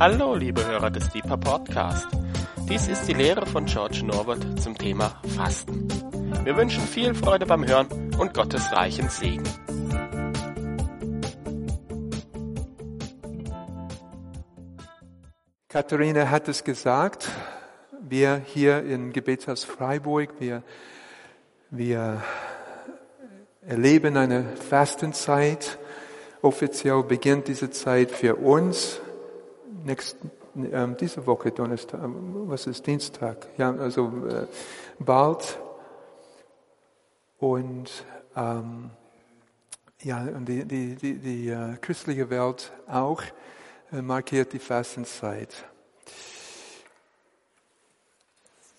[0.00, 2.06] Hallo, liebe Hörer des Deeper Podcast.
[2.68, 5.88] Dies ist die Lehre von George Norwood zum Thema Fasten.
[6.44, 9.42] Wir wünschen viel Freude beim Hören und Gottes reichen Segen.
[15.68, 17.28] Katharina hat es gesagt.
[18.00, 20.62] Wir hier im Gebetshaus Freiburg, wir,
[21.70, 22.22] wir
[23.66, 25.76] erleben eine Fastenzeit.
[26.40, 29.00] Offiziell beginnt diese Zeit für uns
[29.88, 30.30] nächsten,
[30.72, 33.48] ähm, diese Woche Donnerstag, ähm, was ist Dienstag?
[33.56, 34.46] Ja, also äh,
[34.98, 35.58] bald.
[37.38, 38.04] Und
[38.36, 38.90] ähm,
[40.02, 43.22] ja, und die, die, die, die äh, christliche Welt auch
[43.92, 45.54] äh, markiert die Fastenzeit.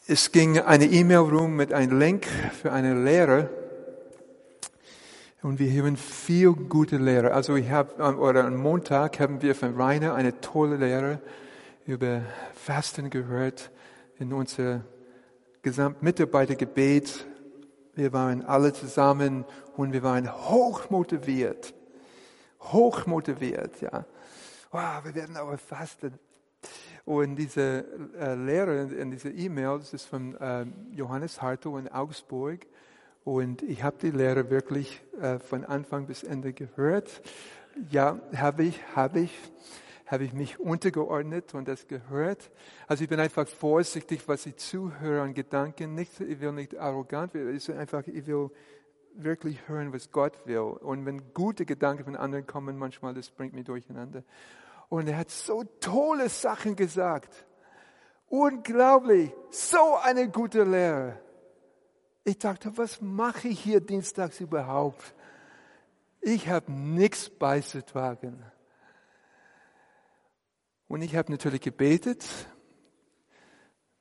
[0.07, 2.25] Es ging eine E-Mail rum mit einem Link
[2.61, 3.49] für eine Lehre.
[5.41, 7.33] Und wir haben viel gute Lehre.
[7.33, 11.21] Also ich habe, oder am Montag haben wir von Rainer eine tolle Lehre
[11.85, 12.23] über
[12.53, 13.71] Fasten gehört
[14.17, 14.81] in unser
[15.61, 17.25] Gesamtmitarbeitergebet.
[17.95, 19.45] Wir waren alle zusammen
[19.77, 21.73] und wir waren hochmotiviert.
[22.59, 24.05] Hochmotiviert, ja.
[24.71, 26.19] Wow, wir werden aber fasten.
[27.05, 27.85] Und diese
[28.19, 32.67] äh, Lehre in dieser E-Mail, das ist von äh, Johannes Hartl in Augsburg.
[33.23, 37.21] Und ich habe die Lehre wirklich äh, von Anfang bis Ende gehört.
[37.91, 39.37] Ja, habe ich, habe ich,
[40.05, 42.49] habe ich mich untergeordnet und das gehört.
[42.87, 45.95] Also ich bin einfach vorsichtig, was ich zuhöre an Gedanken.
[45.95, 48.49] Nicht, ich will nicht arrogant werden, es ist einfach, ich will
[49.13, 50.59] wirklich hören, was Gott will.
[50.59, 54.23] Und wenn gute Gedanken von anderen kommen, manchmal, das bringt mich durcheinander.
[54.87, 57.45] Und er hat so tolle Sachen gesagt.
[58.27, 59.31] Unglaublich.
[59.51, 61.19] So eine gute Lehre.
[62.23, 65.15] Ich dachte, was mache ich hier dienstags überhaupt?
[66.21, 68.43] Ich habe nichts beizutragen.
[70.87, 72.25] Und ich habe natürlich gebetet,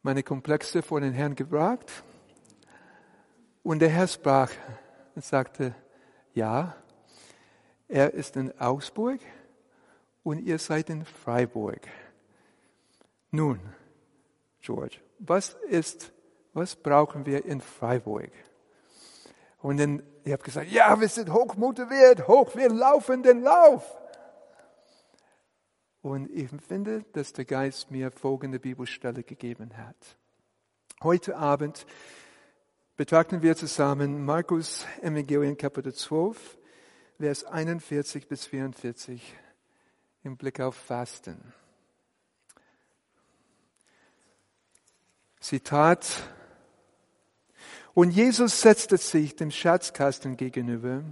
[0.02, 2.03] meine Komplexe vor den Herrn gebracht.
[3.62, 4.50] Und der Herr sprach
[5.14, 5.75] und sagte,
[6.32, 6.76] ja,
[7.88, 9.20] er ist in Augsburg
[10.22, 11.87] und ihr seid in Freiburg.
[13.31, 13.60] Nun,
[14.60, 16.12] George, was ist
[16.58, 18.30] was brauchen wir in Freiburg?
[19.60, 23.84] Und dann, ich habe gesagt, ja, wir sind hochmotiviert, hoch, wir laufen den Lauf.
[26.02, 30.16] Und ich finde, dass der Geist mir folgende Bibelstelle gegeben hat.
[31.02, 31.86] Heute Abend
[32.96, 36.58] betrachten wir zusammen Markus Evangelium Kapitel 12,
[37.19, 39.34] Vers 41 bis 44
[40.22, 41.52] im Blick auf Fasten.
[45.40, 46.22] Zitat
[47.98, 51.03] und Jesus setzte sich dem Schatzkasten gegenüber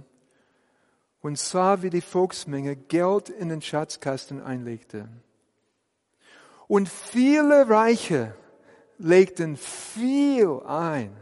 [1.19, 5.09] und sah, wie die Volksmenge Geld in den Schatzkasten einlegte.
[6.69, 8.33] Und viele Reiche
[8.99, 11.13] legten viel ein.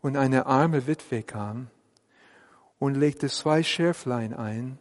[0.00, 1.70] Und eine arme Witwe kam
[2.80, 4.76] und legte zwei Schärflein ein.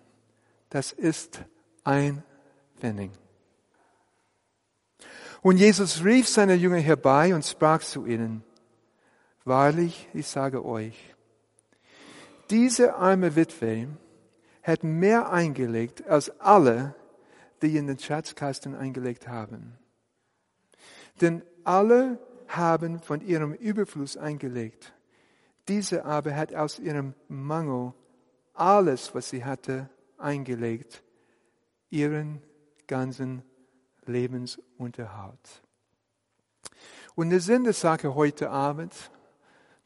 [0.72, 1.42] Das ist
[1.84, 2.24] ein
[2.80, 3.12] Pfennig.
[5.42, 8.44] Und Jesus rief seine Jünger herbei und sprach zu ihnen,
[9.44, 11.16] Wahrlich, ich sage euch,
[12.52, 13.88] diese arme Witwe
[14.62, 16.94] hat mehr eingelegt als alle,
[17.62, 19.80] die in den Schatzkasten eingelegt haben.
[21.22, 24.94] Denn alle haben von ihrem Überfluss eingelegt.
[25.68, 27.94] Diese aber hat aus ihrem Mangel
[28.54, 31.04] alles, was sie hatte, eingelegt,
[31.90, 32.42] ihren
[32.86, 33.44] ganzen
[34.12, 35.64] Lebensunterhalt.
[37.16, 38.94] Und der Sinn der Sache heute Abend,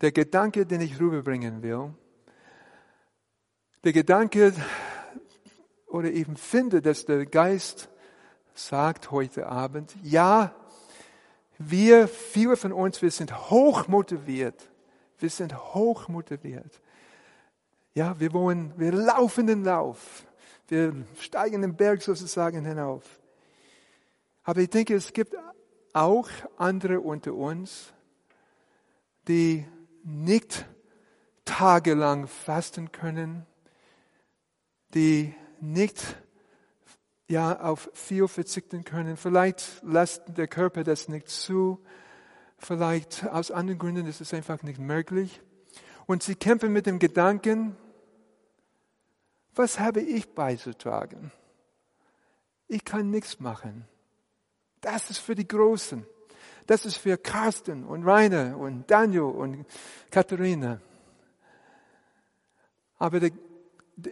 [0.01, 1.93] der Gedanke, den ich rüberbringen will,
[3.83, 4.53] der Gedanke
[5.87, 7.89] oder eben finde, dass der Geist
[8.53, 10.53] sagt heute Abend, ja,
[11.57, 14.69] wir, viele von uns, wir sind hoch motiviert.
[15.19, 16.81] Wir sind hoch motiviert.
[17.93, 20.25] Ja, wir wollen, wir laufen den Lauf.
[20.67, 23.03] Wir steigen den Berg sozusagen hinauf.
[24.45, 25.35] Aber ich denke, es gibt
[25.93, 27.93] auch andere unter uns,
[29.27, 29.65] die
[30.03, 30.67] nicht
[31.45, 33.47] tagelang fasten können,
[34.93, 36.15] die nicht
[37.27, 39.17] ja, auf viel verzichten können.
[39.17, 41.83] Vielleicht lässt der Körper das nicht zu.
[42.59, 45.41] Vielleicht aus anderen Gründen ist es einfach nicht möglich.
[46.05, 47.75] Und sie kämpfen mit dem Gedanken,
[49.55, 51.31] was habe ich beizutragen?
[52.67, 53.87] Ich kann nichts machen.
[54.85, 56.05] Das ist für die Großen.
[56.67, 59.65] Das ist für Carsten und Rainer und Daniel und
[60.11, 60.79] Katharina.
[62.99, 63.31] Aber der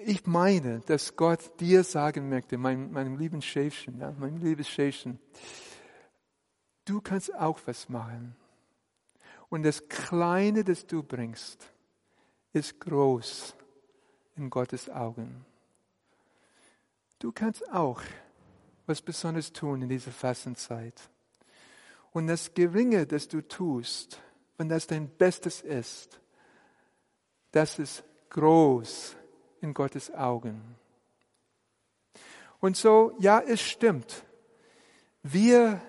[0.05, 5.19] ich meine, dass Gott dir sagen möchte, mein, meinem lieben Schäfchen, ja, mein liebes Schäfchen,
[6.85, 8.35] du kannst auch was machen.
[9.49, 11.69] Und das Kleine, das du bringst,
[12.53, 13.55] ist groß
[14.37, 15.45] in Gottes Augen.
[17.19, 18.01] Du kannst auch
[18.85, 21.09] was Besonderes tun in dieser Fastenzeit.
[22.11, 24.21] Und das Geringe, das du tust,
[24.57, 26.19] wenn das dein Bestes ist,
[27.51, 29.15] das ist groß
[29.61, 30.75] in Gottes Augen.
[32.59, 34.23] Und so, ja, es stimmt.
[35.21, 35.81] Wir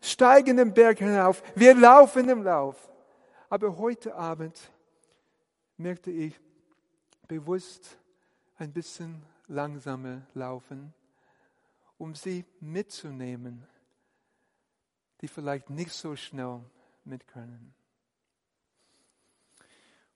[0.00, 2.90] steigen den Berg hinauf, wir laufen im Lauf.
[3.48, 4.58] Aber heute Abend
[5.76, 6.38] merkte ich
[7.28, 7.98] bewusst
[8.58, 10.94] ein bisschen langsamer laufen,
[12.02, 13.64] um sie mitzunehmen,
[15.20, 16.58] die vielleicht nicht so schnell
[17.04, 17.72] mit können.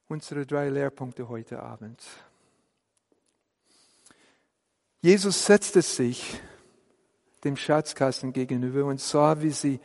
[0.08, 2.02] Unsere drei Lehrpunkte heute Abend.
[5.00, 6.40] Jesus setzte sich
[7.44, 9.78] dem Schatzkasten gegenüber und sah, wie sie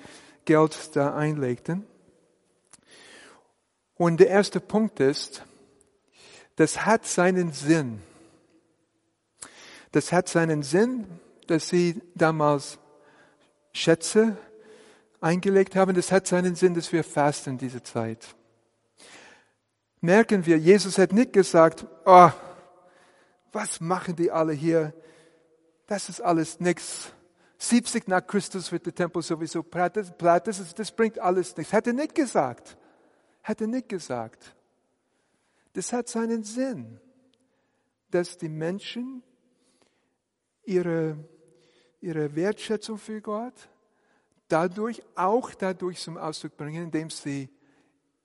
[0.45, 1.85] Geld da einlegten.
[3.93, 5.45] Und der erste Punkt ist,
[6.55, 8.01] das hat seinen Sinn.
[9.91, 11.05] Das hat seinen Sinn,
[11.51, 12.79] dass sie damals
[13.73, 14.37] Schätze
[15.19, 15.93] eingelegt haben.
[15.93, 18.35] Das hat seinen Sinn, dass wir fasten diese Zeit.
[19.99, 22.31] Merken wir, Jesus hat nicht gesagt, oh,
[23.51, 24.93] was machen die alle hier?
[25.87, 27.11] Das ist alles nichts.
[27.57, 29.97] 70 nach Christus wird der Tempel sowieso platt.
[29.97, 31.73] Das, das bringt alles nichts.
[31.73, 32.77] Er nicht gesagt.
[33.43, 34.55] Er nicht gesagt.
[35.73, 36.99] Das hat seinen Sinn,
[38.09, 39.21] dass die Menschen
[40.63, 41.17] ihre,
[42.01, 43.53] ihre Wertschätzung für Gott
[44.47, 47.49] dadurch auch dadurch zum Ausdruck bringen, indem sie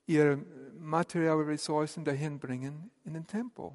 [0.05, 0.37] ihre
[0.77, 3.71] materiellen Ressourcen dahin bringen in den Tempel.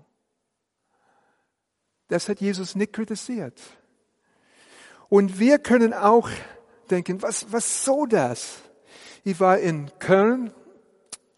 [2.08, 3.60] Das hat Jesus nicht kritisiert.
[5.08, 6.28] Und wir können auch
[6.90, 8.60] denken, was, was soll das?
[9.24, 10.52] Ich war in Köln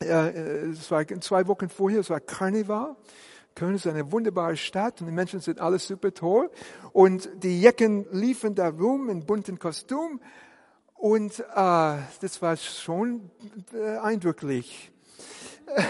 [0.05, 2.97] äh, es war zwei Wochen vorher, es war Karneval.
[3.55, 6.51] Köln ist eine wunderbare Stadt und die Menschen sind alles super toll.
[6.93, 10.21] Und die Jecken liefen da rum in bunten Kostüm.
[10.95, 11.45] Und äh,
[12.21, 13.31] das war schon
[13.73, 14.93] äh, eindrücklich.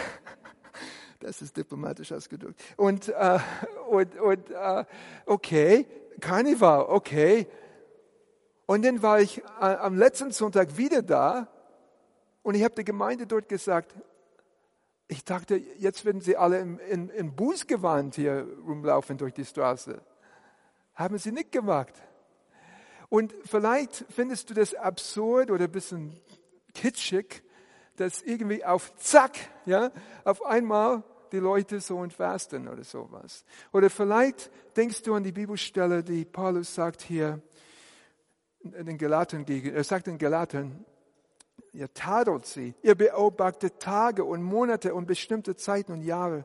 [1.20, 2.60] Das ist diplomatisch ausgedrückt.
[2.76, 3.38] Und, äh,
[3.88, 4.84] und, und äh,
[5.24, 5.86] okay,
[6.20, 7.46] Karneval, okay.
[8.66, 11.48] Und dann war ich äh, am letzten Sonntag wieder da
[12.42, 13.94] und ich habe der Gemeinde dort gesagt,
[15.08, 20.00] ich dachte, jetzt werden sie alle im, in, in Bußgewand hier rumlaufen durch die Straße.
[20.94, 21.92] Haben sie nicht gemacht.
[23.08, 26.18] Und vielleicht findest du das absurd oder ein bisschen
[26.72, 27.42] kitschig,
[27.96, 29.36] dass irgendwie auf Zack,
[29.66, 29.92] ja,
[30.24, 33.44] auf einmal die Leute so entfasten oder sowas.
[33.72, 37.42] Oder vielleicht denkst du an die Bibelstelle, die Paulus sagt hier
[38.60, 40.84] in den Galatern er sagt in Galatern,
[41.74, 42.74] Ihr tadelt sie.
[42.82, 46.44] Ihr beobachtet Tage und Monate und bestimmte Zeiten und Jahre.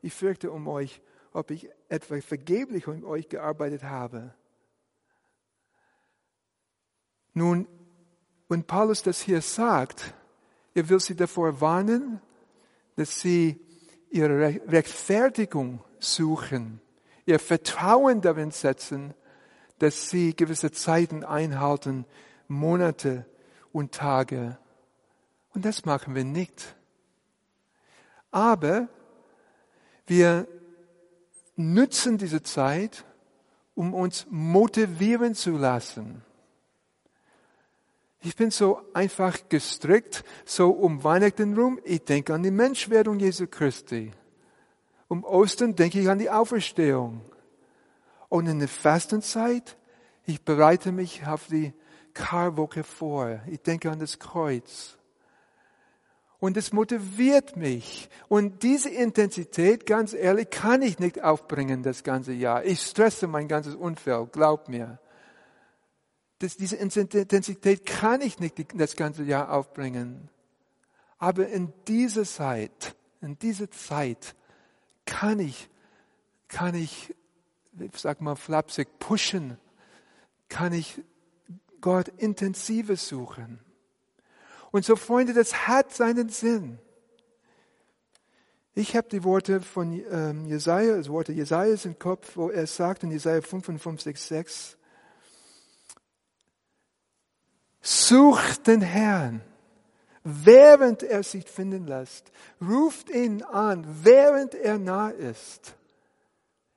[0.00, 4.34] Ich fürchte um euch, ob ich etwa vergeblich um euch gearbeitet habe.
[7.34, 7.68] Nun,
[8.48, 10.14] wenn Paulus das hier sagt,
[10.74, 12.20] er will sie davor warnen,
[12.96, 13.60] dass sie
[14.10, 16.80] ihre Rechtfertigung suchen,
[17.26, 19.14] ihr Vertrauen darin setzen,
[19.78, 22.06] dass sie gewisse Zeiten einhalten,
[22.48, 23.26] Monate
[23.72, 24.58] und Tage.
[25.54, 26.76] Und das machen wir nicht.
[28.30, 28.88] Aber
[30.06, 30.46] wir
[31.56, 33.04] nützen diese Zeit,
[33.74, 36.22] um uns motivieren zu lassen.
[38.22, 43.46] Ich bin so einfach gestrickt, so um Weihnachten rum, ich denke an die Menschwerdung Jesu
[43.46, 44.12] Christi.
[45.08, 47.22] Um Ostern denke ich an die Auferstehung.
[48.28, 49.76] Und in der Fastenzeit,
[50.24, 51.72] ich bereite mich auf die
[52.12, 53.40] Karwoche vor.
[53.46, 54.98] Ich denke an das Kreuz.
[56.40, 58.08] Und es motiviert mich.
[58.28, 62.64] Und diese Intensität, ganz ehrlich, kann ich nicht aufbringen das ganze Jahr.
[62.64, 64.98] Ich stresse mein ganzes Umfeld, glaub mir.
[66.38, 70.30] Das, diese Intensität kann ich nicht das ganze Jahr aufbringen.
[71.18, 74.34] Aber in dieser Zeit, in dieser Zeit
[75.04, 75.68] kann ich,
[76.48, 77.14] kann ich,
[77.78, 79.58] ich sag mal flapsig, pushen,
[80.48, 81.02] kann ich
[81.82, 83.60] Gott intensiver suchen.
[84.70, 86.78] Und so, Freunde, das hat seinen Sinn.
[88.74, 93.02] Ich habe die Worte von ähm, Jesaja, das Worte Jesajas im Kopf, wo er sagt
[93.02, 94.76] in Jesaja 55, 6,
[97.82, 99.40] Sucht den Herrn,
[100.22, 102.30] während er sich finden lässt.
[102.60, 105.74] Ruft ihn an, während er nah ist.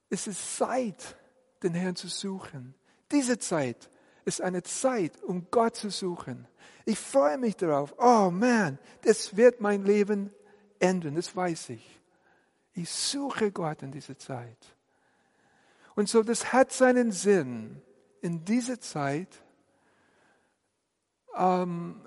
[0.10, 1.16] es ist Zeit,
[1.62, 2.74] den Herrn zu suchen.
[3.12, 3.90] Diese Zeit
[4.26, 6.48] ist eine Zeit, um Gott zu suchen.
[6.86, 7.94] Ich freue mich darauf.
[7.98, 10.34] Oh man, das wird mein Leben
[10.80, 12.02] enden, das weiß ich.
[12.74, 14.58] Ich suche Gott in dieser Zeit.
[15.96, 17.82] Und so, das hat seinen Sinn,
[18.22, 19.28] in dieser Zeit
[21.36, 22.02] ähm,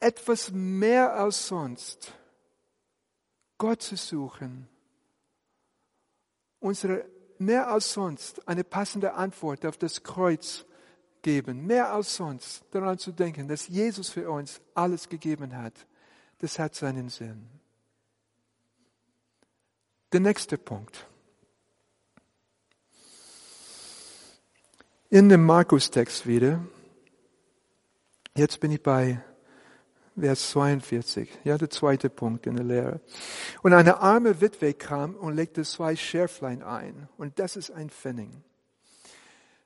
[0.00, 2.12] etwas mehr als sonst
[3.58, 4.68] Gott zu suchen,
[6.60, 7.04] unsere
[7.38, 10.64] mehr als sonst eine passende Antwort auf das Kreuz
[11.28, 15.74] geben, mehr als sonst daran zu denken, dass Jesus für uns alles gegeben hat,
[16.38, 17.46] das hat seinen Sinn.
[20.10, 21.06] Der nächste Punkt.
[25.10, 26.64] In dem Markus-Text wieder,
[28.34, 29.22] jetzt bin ich bei
[30.18, 33.00] Vers 42, ja, der zweite Punkt in der Lehre.
[33.62, 37.06] Und eine arme Witwe kam und legte zwei Schärflein ein.
[37.18, 38.30] Und das ist ein Pfennig.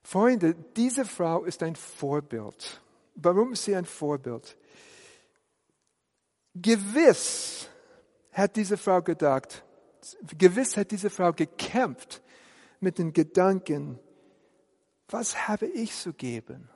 [0.02, 2.80] Freunde, diese Frau ist ein Vorbild.
[3.14, 4.56] Warum ist sie ein Vorbild?
[6.54, 7.68] Gewiss
[8.32, 9.64] hat diese Frau gedacht,
[10.37, 12.23] gewiss hat diese Frau gekämpft
[12.80, 13.99] mit den Gedanken,
[15.09, 16.68] was habe ich zu geben?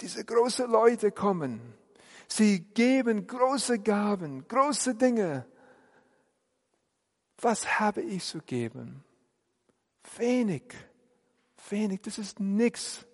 [0.00, 1.74] Diese großen Leute kommen,
[2.32, 5.44] Sie geben große Gaben, große Dinge.
[7.38, 9.04] Was habe ich zu geben?
[10.16, 10.72] Wenig,
[11.70, 13.06] wenig, das ist nichts.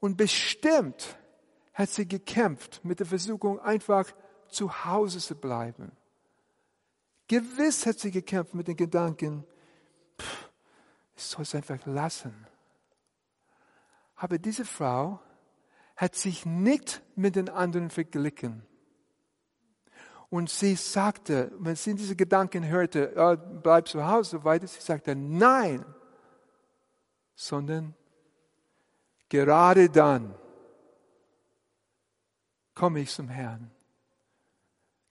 [0.00, 1.16] Und bestimmt
[1.74, 4.12] hat sie gekämpft mit der Versuchung, einfach
[4.48, 5.92] zu Hause zu bleiben.
[7.28, 9.44] Gewiss hat sie gekämpft mit den Gedanken,
[10.20, 10.50] pff,
[11.16, 12.46] ich soll es einfach lassen.
[14.16, 15.20] Aber diese Frau
[15.96, 18.66] hat sich nicht mit den anderen verglichen.
[20.28, 25.14] Und sie sagte, wenn sie diese Gedanken hörte, oh, bleib zu Hause, weiter, sie sagte,
[25.14, 25.84] nein,
[27.34, 27.94] sondern
[29.28, 30.34] gerade dann
[32.74, 33.70] komme ich zum Herrn.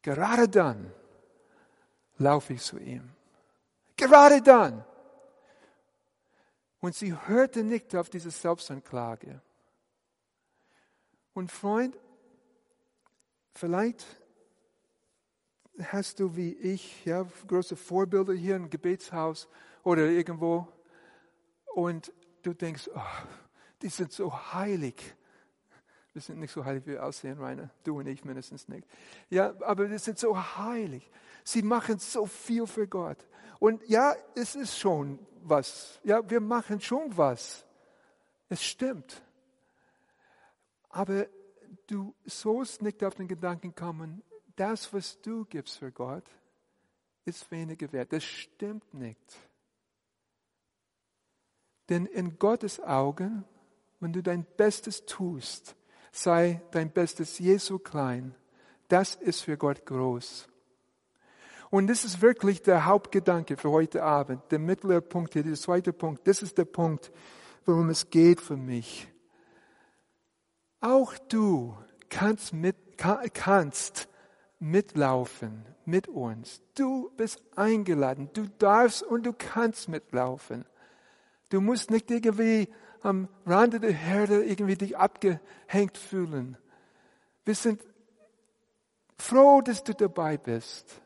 [0.01, 0.91] Gerade dann
[2.17, 3.09] laufe ich zu ihm.
[3.95, 4.83] Gerade dann.
[6.79, 9.41] Und sie hörte nicht auf diese Selbstanklage.
[11.33, 11.97] Und Freund,
[13.53, 14.05] vielleicht
[15.83, 19.47] hast du wie ich ja, große Vorbilder hier im Gebetshaus
[19.83, 20.67] oder irgendwo
[21.73, 22.11] und
[22.43, 23.01] du denkst, oh,
[23.81, 25.15] die sind so heilig.
[26.13, 27.69] Wir sind nicht so heilig, wie wir aussehen, Rainer.
[27.83, 28.87] Du und ich mindestens nicht.
[29.29, 31.09] Ja, aber die sind so heilig.
[31.43, 33.17] Sie machen so viel für Gott.
[33.59, 35.99] Und ja, es ist schon was.
[36.03, 37.65] Ja, wir machen schon was.
[38.49, 39.21] Es stimmt.
[40.89, 41.27] Aber
[41.87, 44.21] du sollst nicht auf den Gedanken kommen,
[44.55, 46.25] das, was du gibst für Gott,
[47.23, 48.11] ist weniger wert.
[48.11, 49.39] Das stimmt nicht.
[51.91, 53.43] Denn in Gottes Augen,
[54.00, 55.75] wenn du dein Bestes tust,
[56.13, 58.33] sei dein Bestes Jesu klein,
[58.88, 60.48] das ist für Gott groß.
[61.69, 65.91] Und das ist wirklich der Hauptgedanke für heute Abend, der mittlere Punkt hier, der zweite
[65.91, 66.25] Punkt.
[66.25, 67.12] Das ist der Punkt,
[67.65, 69.10] worum es geht für mich.
[70.79, 74.07] Auch du kannst, mit, kannst
[74.60, 76.62] mitlaufen mit uns.
[76.74, 78.29] Du bist eingeladen.
[78.31, 80.63] Du darfst und du kannst mitlaufen.
[81.51, 82.70] Du musst nicht irgendwie
[83.01, 86.58] am Rande der Herde irgendwie dich abgehängt fühlen.
[87.43, 87.84] Wir sind
[89.17, 91.01] froh, dass du dabei bist.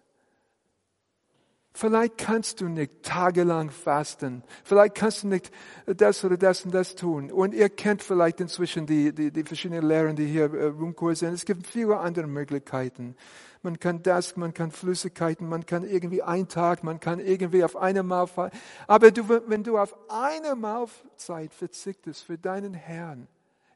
[1.78, 4.44] Vielleicht kannst du nicht tagelang fasten.
[4.64, 5.52] Vielleicht kannst du nicht
[5.86, 7.30] das oder das und das tun.
[7.30, 11.36] Und ihr kennt vielleicht inzwischen die, die, die verschiedenen Lehren, die hier äh, rumkursieren.
[11.36, 13.18] Es gibt viele andere Möglichkeiten.
[13.62, 17.76] Man kann das, man kann Flüssigkeiten, man kann irgendwie einen Tag, man kann irgendwie auf
[17.76, 18.54] eine Mahlzeit.
[18.88, 23.28] Aber du, wenn du auf eine Mahlzeit verzichtest für deinen Herrn,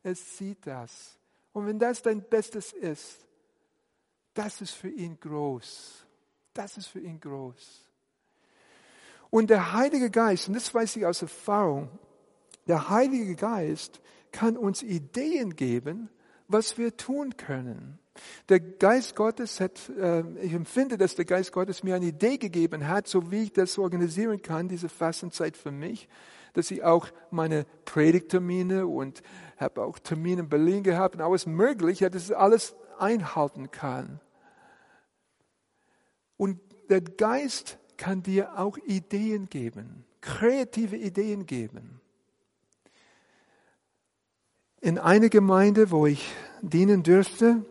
[0.04, 1.18] er sieht das.
[1.52, 3.28] Und wenn das dein Bestes ist,
[4.34, 6.06] das ist für ihn groß.
[6.54, 7.89] Das ist für ihn groß.
[9.30, 11.90] Und der Heilige Geist, und das weiß ich aus Erfahrung,
[12.68, 16.10] der Heilige Geist kann uns Ideen geben,
[16.48, 18.00] was wir tun können.
[18.50, 22.88] Der Geist Gottes hat, äh, ich empfinde, dass der Geist Gottes mir eine Idee gegeben
[22.88, 26.10] hat, so wie ich das organisieren kann, diese Fastenzeit für mich,
[26.54, 29.22] dass ich auch meine Predigtermine und
[29.58, 34.20] habe auch Termine in Berlin gehabt und alles Mögliche, dass ich alles einhalten kann.
[36.36, 36.60] Und
[36.90, 42.00] der Geist kann dir auch Ideen geben, kreative Ideen geben.
[44.82, 47.66] In einer Gemeinde, wo ich dienen dürfte,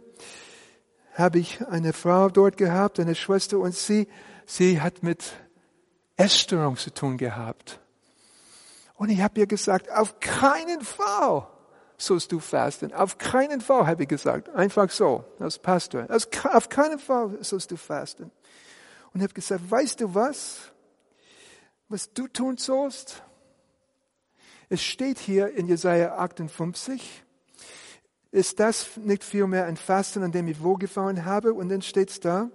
[1.15, 4.07] habe ich eine Frau dort gehabt, eine Schwester, und sie,
[4.45, 5.33] sie hat mit
[6.17, 7.81] Essstörung zu tun gehabt.
[8.97, 11.47] Und ich habe ihr gesagt, auf keinen Fall
[11.97, 12.93] sollst du fasten.
[12.93, 14.51] Auf keinen Fall, habe ich gesagt.
[14.51, 16.07] Einfach so, als Pastor.
[16.11, 18.31] Auf keinen Fall sollst du fasten.
[19.19, 20.71] Und habe gesagt, weißt du was?
[21.89, 23.25] Was du tun sollst?
[24.69, 27.25] Es steht hier in Jesaja 58,
[28.31, 31.53] ist das nicht vielmehr ein Fasten, an dem ich wohlgefallen habe?
[31.53, 32.49] Und dann steht's da,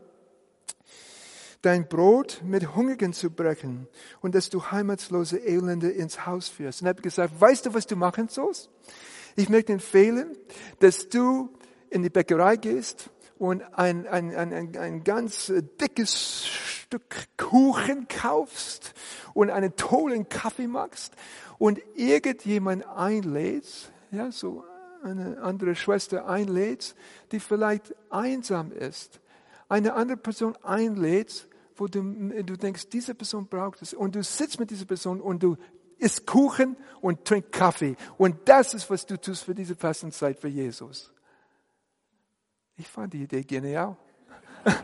[1.62, 3.90] dein Brot mit Hungrigen zu brechen
[4.22, 6.82] und dass du heimatslose Elende ins Haus führst.
[6.82, 8.70] Und er gesagt, weißt du, was du machen sollst?
[9.36, 10.38] Ich möchte empfehlen,
[10.80, 11.50] dass du
[11.90, 13.10] in die Bäckerei gehst
[13.44, 18.94] und ein, ein, ein, ein, ganz dickes Stück Kuchen kaufst
[19.34, 21.14] und einen tollen Kaffee machst
[21.58, 24.64] und irgendjemand einlädst, ja, so
[25.04, 26.96] eine andere Schwester einlädst,
[27.34, 29.20] die vielleicht einsam ist,
[29.68, 33.94] eine andere Person einlädst, wo du, du denkst, diese Person braucht es.
[33.94, 35.58] Und du sitzt mit dieser Person und du
[35.98, 37.98] isst Kuchen und trinkst Kaffee.
[38.18, 41.13] Und das ist, was du tust für diese Fastenzeit für Jesus.
[42.78, 43.96] Ich fand die Idee genial.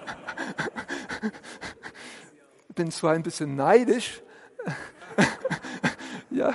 [2.75, 4.21] Bin zwar ein bisschen neidisch.
[6.29, 6.53] ja,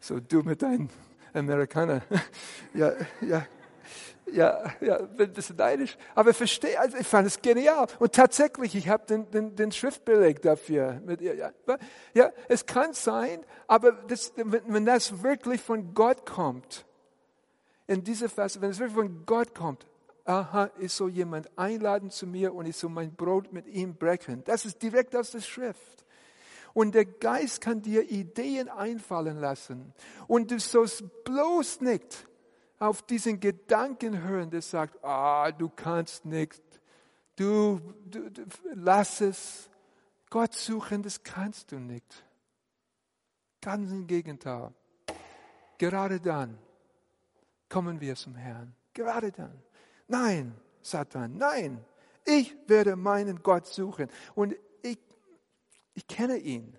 [0.00, 0.90] so du mit deinen
[1.32, 2.02] Amerikaner.
[2.74, 3.46] ja, ja,
[4.32, 5.96] ja, ja, bin ein bisschen neidisch.
[6.14, 7.86] Aber verstehe, also ich fand es genial.
[8.00, 11.00] Und tatsächlich, ich habe den, den, den Schriftbeleg dafür.
[11.04, 11.52] Mit ja.
[12.14, 16.84] ja, es kann sein, aber das, wenn das wirklich von Gott kommt,
[17.86, 19.86] in dieser Phase, wenn es wirklich von Gott kommt,
[20.24, 24.42] aha, ich soll jemand einladen zu mir und ich soll mein Brot mit ihm brechen.
[24.44, 26.04] Das ist direkt aus der Schrift.
[26.72, 29.92] Und der Geist kann dir Ideen einfallen lassen.
[30.26, 32.26] Und du sollst bloß nicht
[32.78, 36.62] auf diesen Gedanken hören, der sagt, ah, du kannst nicht,
[37.36, 38.42] du, du, du,
[38.74, 39.70] lass es.
[40.30, 42.24] Gott suchen, das kannst du nicht.
[43.60, 44.72] Ganz im Gegenteil.
[45.78, 46.58] Gerade dann
[47.68, 48.74] kommen wir zum Herrn.
[48.92, 49.62] Gerade dann.
[50.08, 51.84] Nein, Satan, nein.
[52.24, 54.08] Ich werde meinen Gott suchen.
[54.34, 54.98] Und ich,
[55.94, 56.76] ich kenne ihn.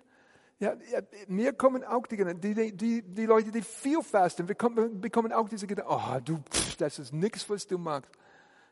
[0.58, 5.32] Ja, ja, mir kommen auch die, die, die, die Leute, die viel fasten, bekommen, bekommen
[5.32, 6.42] auch diese Gedanken, oh, du,
[6.78, 8.10] das ist nichts, was du magst.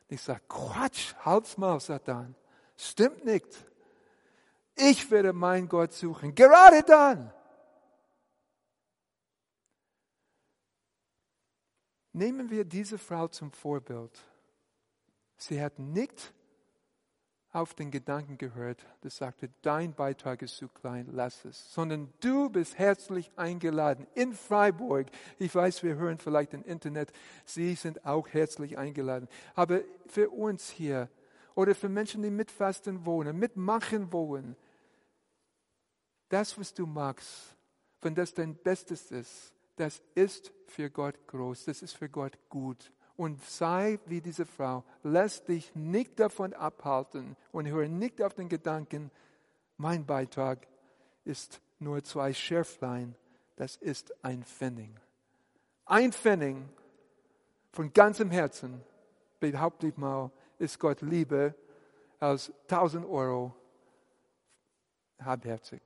[0.09, 2.35] Ich sage, Quatsch, halt's mal, Satan.
[2.77, 3.47] Stimmt nicht.
[4.77, 6.35] Ich werde meinen Gott suchen.
[6.35, 7.33] Gerade dann.
[12.13, 14.21] Nehmen wir diese Frau zum Vorbild.
[15.37, 16.33] Sie hat nicht
[17.55, 21.73] auf den Gedanken gehört, der sagte, dein Beitrag ist zu klein, lass es.
[21.73, 25.07] Sondern du bist herzlich eingeladen in Freiburg.
[25.39, 27.13] Ich weiß, wir hören vielleicht im Internet,
[27.45, 29.29] Sie sind auch herzlich eingeladen.
[29.55, 31.09] Aber für uns hier
[31.55, 34.57] oder für Menschen, die mitfasten wohnen, mitmachen wollen,
[36.29, 37.57] das, was du magst,
[38.01, 42.91] wenn das dein Bestes ist, das ist für Gott groß, das ist für Gott gut
[43.17, 44.85] und sei wie diese Frau.
[45.03, 49.11] Lass dich nicht davon abhalten und höre nicht auf den Gedanken,
[49.77, 50.67] mein Beitrag
[51.25, 53.17] ist nur zwei Schärflein,
[53.57, 54.91] das ist ein Pfennig.
[55.85, 56.57] Ein Pfennig
[57.73, 58.83] von ganzem Herzen,
[59.41, 61.55] behaupte ich mal, ist Gott lieber
[62.21, 63.55] als tausend Euro
[65.21, 65.83] halbherzig.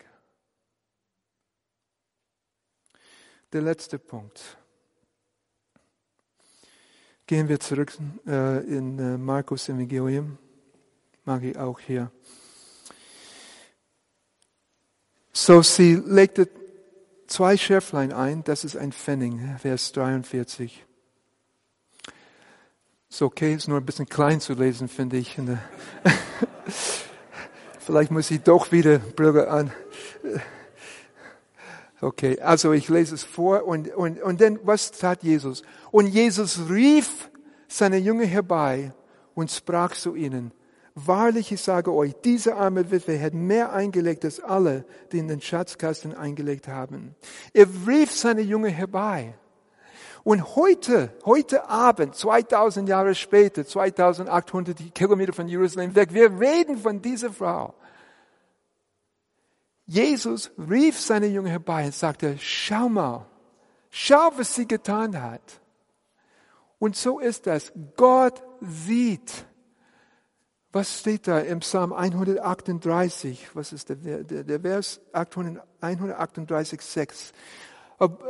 [3.52, 4.58] Der letzte Punkt.
[7.28, 7.92] Gehen wir zurück
[8.26, 10.38] äh, in äh, Markus Evangelium,
[11.26, 12.10] mag ich auch hier.
[15.30, 16.48] So, sie legte
[17.26, 20.86] zwei Schärflein ein, das ist ein Pfennig, Vers 43.
[23.10, 25.36] Ist okay, ist nur ein bisschen klein zu lesen, finde ich.
[27.80, 29.70] Vielleicht muss ich doch wieder Brille an.
[32.00, 35.62] Okay, also ich lese es vor und, und, und dann, was tat Jesus?
[35.90, 37.30] Und Jesus rief
[37.66, 38.92] seine Jünger herbei
[39.34, 40.52] und sprach zu ihnen,
[41.06, 45.40] Wahrlich, ich sage euch, diese arme Witwe hat mehr eingelegt als alle, die in den
[45.40, 47.14] Schatzkasten eingelegt haben.
[47.52, 49.34] Er rief seine Jünger herbei.
[50.24, 57.00] Und heute, heute Abend, 2000 Jahre später, 2800 Kilometer von Jerusalem weg, wir reden von
[57.00, 57.74] dieser Frau.
[59.88, 63.24] Jesus rief seine Jünger herbei und sagte, schau mal,
[63.88, 65.62] schau, was sie getan hat.
[66.78, 67.72] Und so ist das.
[67.96, 69.46] Gott sieht.
[70.72, 73.48] Was steht da im Psalm 138?
[73.54, 77.32] Was ist der, der, der Vers 138, 6?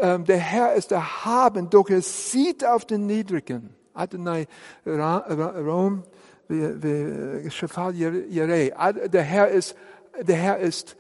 [0.01, 3.75] Ähm, der Herr ist erhaben, doch er sieht auf den Niedrigen.
[3.95, 4.47] Adonai
[4.87, 6.05] Rom,
[6.49, 6.63] Der
[9.25, 9.75] Herr ist,
[10.23, 10.97] der Herr ist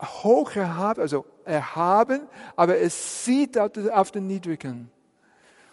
[0.00, 2.26] hoch erhaben, also erhaben,
[2.56, 4.90] aber es sieht auf den Niedrigen.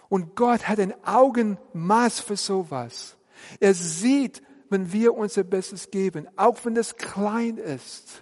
[0.09, 3.15] Und Gott hat ein Augenmaß für sowas.
[3.59, 8.21] Er sieht, wenn wir unser Bestes geben, auch wenn es klein ist.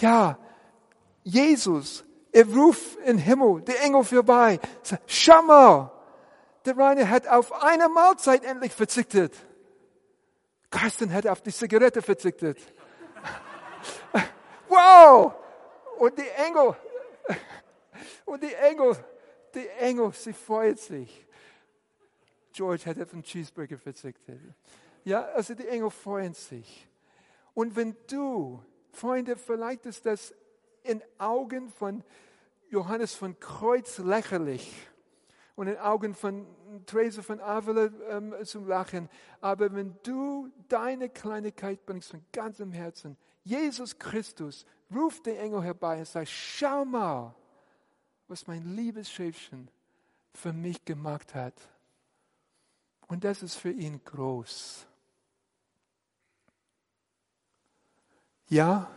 [0.00, 0.38] Ja,
[1.22, 5.92] Jesus, er ruft im Himmel, der Engel vorbei, sagt, schau mal,
[6.64, 9.34] der Rainer hat auf eine Mahlzeit endlich verzichtet.
[10.70, 12.58] Carsten hat auf die Zigarette verzichtet.
[14.68, 15.34] Wow!
[15.98, 16.76] Und die Engel,
[18.24, 18.96] und die Engel,
[19.54, 21.26] die Engel, sie freut sich.
[22.52, 24.40] George hat auf einen Cheeseburger verzichtet.
[25.04, 26.88] Ja, also die Engel freuen sich.
[27.54, 30.34] Und wenn du, Freunde, vielleicht ist das
[30.82, 32.02] in Augen von
[32.68, 34.88] Johannes von Kreuz lächerlich
[35.56, 36.46] und in Augen von
[36.86, 39.08] Therese von Avila ähm, zum Lachen.
[39.40, 45.98] Aber wenn du deine Kleinigkeit bringst von ganzem Herzen, Jesus Christus ruft den Engel herbei
[45.98, 47.34] und sagt, schau mal,
[48.28, 49.68] was mein liebes Schäfchen
[50.32, 51.54] für mich gemacht hat.
[53.08, 54.86] Und das ist für ihn groß.
[58.48, 58.90] Ja,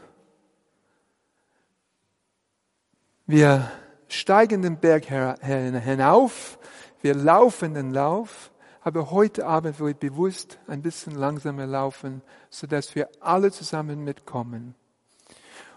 [3.26, 3.72] wir
[4.08, 6.60] steigen den Berg hinauf,
[7.02, 8.52] wir laufen den Lauf,
[8.86, 12.22] aber heute Abend will ich bewusst ein bisschen langsamer laufen,
[12.52, 14.76] sodass wir alle zusammen mitkommen.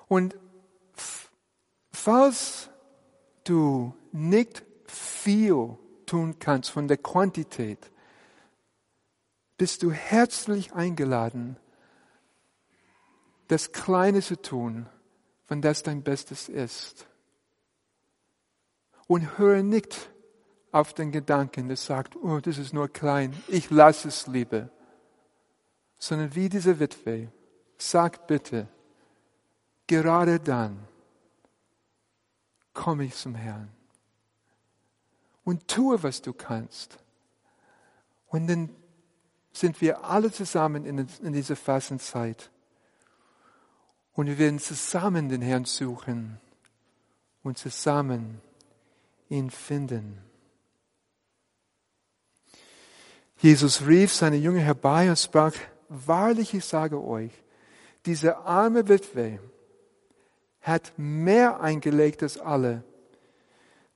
[0.08, 0.36] Und
[1.90, 2.68] falls
[3.44, 7.90] du nicht viel tun kannst von der Quantität,
[9.56, 11.56] bist du herzlich eingeladen,
[13.46, 14.86] das Kleine zu tun,
[15.46, 17.06] wenn das dein Bestes ist.
[19.06, 20.10] Und höre nicht
[20.78, 24.70] auf den Gedanken, der sagt, oh, das ist nur klein, ich lasse es lieber.
[25.98, 27.32] Sondern wie diese Witwe,
[27.76, 28.68] sag bitte,
[29.88, 30.78] gerade dann
[32.72, 33.68] komme ich zum Herrn.
[35.42, 36.98] Und tue, was du kannst.
[38.28, 38.70] Und dann
[39.52, 42.50] sind wir alle zusammen in, in dieser Fastenzeit.
[44.12, 46.38] Und wir werden zusammen den Herrn suchen
[47.42, 48.40] und zusammen
[49.28, 50.27] ihn finden.
[53.38, 55.54] Jesus rief seine Jünger herbei und sprach,
[55.88, 57.30] wahrlich, ich sage euch,
[58.04, 59.38] diese arme Witwe
[60.60, 62.82] hat mehr eingelegt als alle,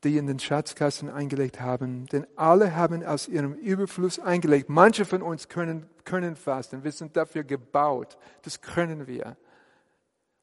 [0.04, 2.06] die in den Schatzkasten eingelegt haben.
[2.06, 4.68] Denn alle haben aus ihrem Überfluss eingelegt.
[4.68, 6.84] Manche von uns können, können fasten.
[6.84, 8.16] Wir sind dafür gebaut.
[8.42, 9.36] Das können wir.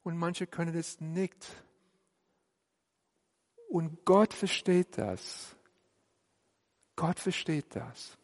[0.02, 1.46] Und manche können es nicht.
[3.68, 5.54] Und Gott versteht das.
[6.96, 8.18] Gott versteht das.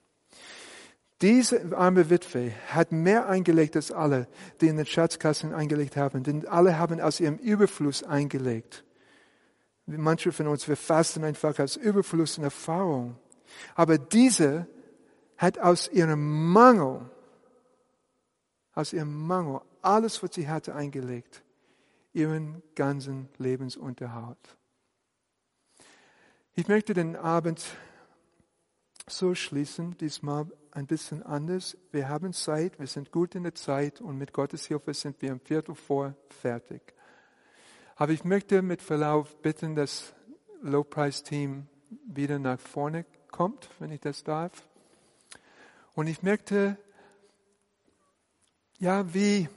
[1.22, 4.29] Diese arme Witwe hat mehr eingelegt als alle,
[4.61, 8.85] die in den Schatzkasten eingelegt haben, denn alle haben aus ihrem Überfluss eingelegt.
[9.87, 13.16] Manche von uns, wir fasten einfach aus Überfluss und Erfahrung.
[13.74, 14.66] Aber diese
[15.38, 17.09] hat aus ihrem Mangel,
[18.74, 21.42] aus ihrem Mangel, alles, was sie hatte, eingelegt.
[22.12, 24.57] Ihren ganzen Lebensunterhalt.
[26.55, 27.62] Ich möchte den Abend
[29.07, 31.76] so schließen, diesmal ein bisschen anders.
[31.90, 35.32] Wir haben Zeit, wir sind gut in der Zeit und mit Gottes Hilfe sind wir
[35.32, 36.92] im Viertel vor fertig.
[37.96, 40.14] Aber ich möchte mit Verlauf bitten, dass
[40.60, 41.66] Low-Price-Team
[42.06, 44.52] wieder nach vorne kommt, wenn ich das darf.
[45.94, 46.76] Und ich möchte,
[48.78, 49.48] ja, wie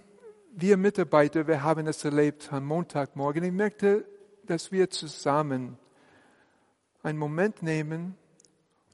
[0.53, 4.05] wir Mitarbeiter, wir haben es erlebt am Montagmorgen, ich möchte,
[4.45, 5.77] dass wir zusammen
[7.03, 8.15] einen Moment nehmen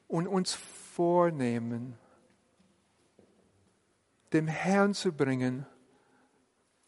[0.07, 1.99] und uns vornehmen,
[4.36, 5.65] dem Herrn zu bringen,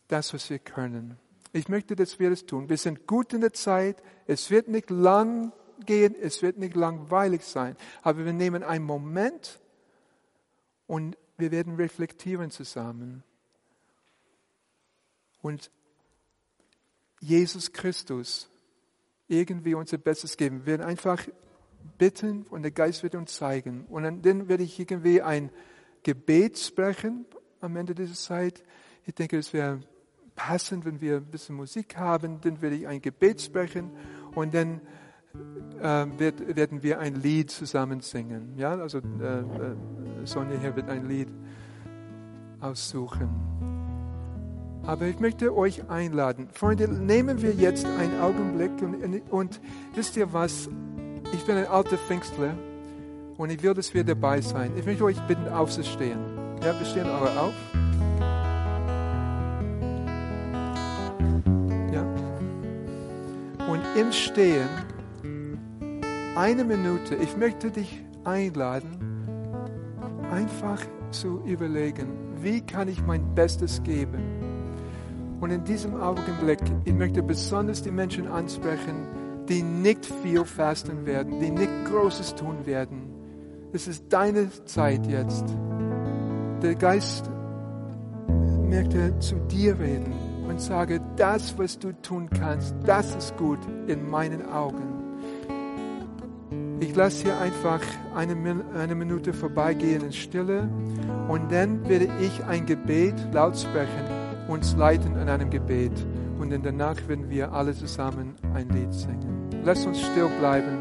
[0.07, 1.17] das, was wir können.
[1.53, 2.69] Ich möchte, dass wir das tun.
[2.69, 4.03] Wir sind gut in der Zeit.
[4.25, 5.53] Es wird nicht lang
[5.85, 6.13] gehen.
[6.19, 7.75] Es wird nicht langweilig sein.
[8.01, 9.59] Aber wir nehmen einen Moment
[10.87, 13.23] und wir werden reflektieren zusammen.
[15.41, 15.71] Und
[17.19, 18.49] Jesus Christus
[19.27, 20.59] irgendwie unser Bestes geben.
[20.59, 21.25] Wir werden einfach
[21.97, 23.85] bitten und der Geist wird uns zeigen.
[23.89, 25.49] Und dann werde ich irgendwie ein
[26.03, 27.25] Gebet sprechen
[27.61, 28.63] am Ende dieser Zeit.
[29.05, 29.79] Ich denke, es wäre
[30.35, 32.39] passend, wenn wir ein bisschen Musik haben.
[32.41, 33.91] Dann werde ich ein Gebet sprechen
[34.35, 34.81] und dann
[35.81, 38.53] äh, wird, werden wir ein Lied zusammen singen.
[38.57, 39.43] Ja, also äh, äh,
[40.25, 41.29] Sonja hier wird ein Lied
[42.59, 43.29] aussuchen.
[44.83, 46.47] Aber ich möchte euch einladen.
[46.53, 49.59] Freunde, nehmen wir jetzt einen Augenblick und, und
[49.95, 50.69] wisst ihr was?
[51.33, 52.55] Ich bin ein alter Pfingstler
[53.35, 54.71] und ich will, dass wir dabei sein.
[54.77, 56.36] Ich möchte euch bitten, aufzustehen.
[56.67, 57.53] Ja, wir stehen aber auf.
[63.69, 64.67] Und im Stehen,
[66.35, 68.99] eine Minute, ich möchte dich einladen,
[70.29, 72.09] einfach zu überlegen,
[72.41, 75.37] wie kann ich mein Bestes geben?
[75.39, 79.07] Und in diesem Augenblick, ich möchte besonders die Menschen ansprechen,
[79.47, 83.03] die nicht viel fasten werden, die nicht Großes tun werden.
[83.71, 85.45] Es ist deine Zeit jetzt.
[86.61, 87.29] Der Geist
[88.67, 90.11] möchte zu dir reden
[90.47, 94.97] und sage, das, was du tun kannst, das ist gut in meinen Augen.
[96.79, 97.81] Ich lasse hier einfach
[98.15, 98.35] eine,
[98.75, 100.67] eine Minute vorbeigehen in Stille
[101.27, 104.05] und dann werde ich ein Gebet laut sprechen,
[104.47, 105.93] uns leiten in einem Gebet
[106.39, 109.49] und dann danach werden wir alle zusammen ein Lied singen.
[109.63, 110.77] Lass uns still bleiben.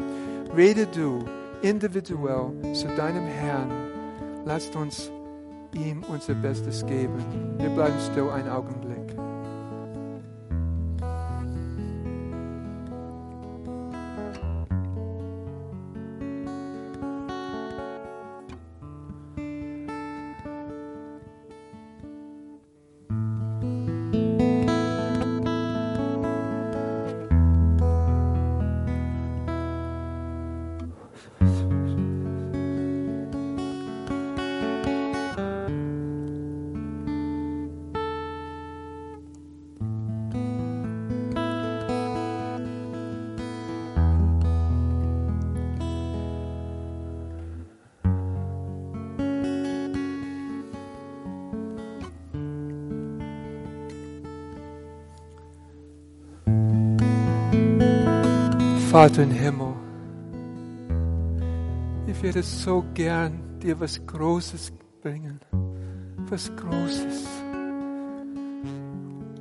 [0.55, 1.23] Rede du
[1.61, 3.71] individuell zu deinem Herrn.
[4.45, 5.11] Lasst uns
[5.77, 7.17] ihm unser Bestes geben.
[7.57, 8.86] Wir bleiben still einen Augenblick.
[58.97, 59.75] Vater im Himmel,
[62.07, 65.39] ich würde so gern dir was Großes bringen,
[66.31, 67.27] was Großes.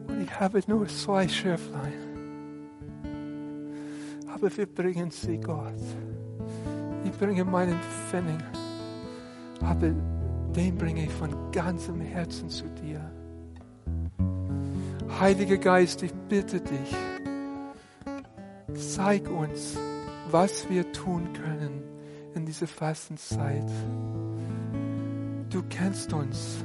[0.09, 1.95] Und ich habe nur zwei Schäflein,
[4.29, 5.73] aber wir bringen sie Gott.
[7.05, 8.45] Ich bringe meinen Pfennig,
[9.63, 9.89] aber
[10.55, 13.01] den bringe ich von ganzem Herzen zu dir.
[15.19, 16.95] Heiliger Geist, ich bitte dich,
[18.97, 19.77] zeig uns,
[20.31, 21.83] was wir tun können
[22.35, 23.71] in dieser Fastenzeit.
[25.51, 26.65] Du kennst uns,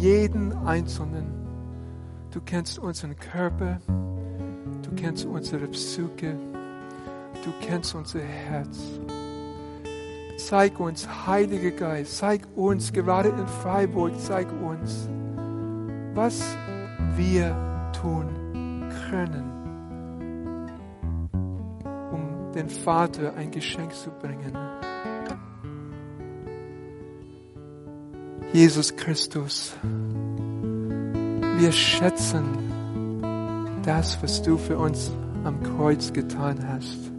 [0.00, 1.26] jeden Einzelnen.
[2.32, 6.34] Du kennst unseren Körper, du kennst unsere Psyche,
[7.44, 8.76] du kennst unser Herz.
[10.36, 15.08] Zeig uns, Heiliger Geist, zeig uns, gerade in Freiburg, zeig uns,
[16.12, 16.42] was
[17.14, 17.54] wir
[17.92, 19.53] tun können
[22.54, 24.56] den Vater ein Geschenk zu bringen.
[28.52, 29.74] Jesus Christus,
[31.58, 32.44] wir schätzen
[33.82, 35.10] das, was du für uns
[35.42, 37.10] am Kreuz getan hast.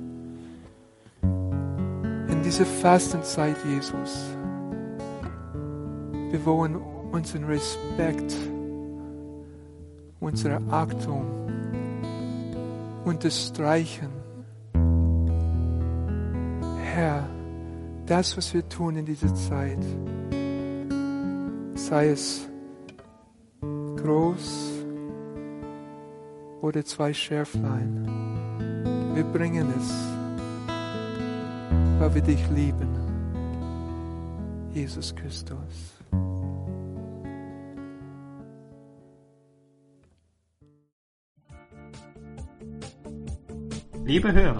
[1.22, 4.18] In dieser Fastenzeit, Jesus,
[6.32, 6.78] wir wollen
[7.12, 8.36] unseren Respekt,
[10.20, 11.26] unsere Achtung
[13.04, 14.25] unterstreichen
[16.96, 17.30] Herr,
[18.06, 19.84] das, was wir tun in dieser Zeit,
[21.74, 22.48] sei es
[23.98, 24.86] groß
[26.62, 28.06] oder zwei Schärflein,
[29.14, 29.90] wir bringen es,
[32.00, 32.88] weil wir dich lieben,
[34.74, 36.00] Jesus Christus.
[44.06, 44.60] Liebe Hörer,